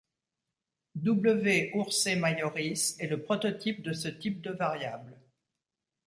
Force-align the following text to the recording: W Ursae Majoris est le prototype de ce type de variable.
W 0.95 1.71
Ursae 1.75 2.15
Majoris 2.15 2.95
est 2.97 3.05
le 3.05 3.21
prototype 3.21 3.83
de 3.83 3.93
ce 3.93 4.07
type 4.07 4.41
de 4.41 4.49
variable. 4.49 5.15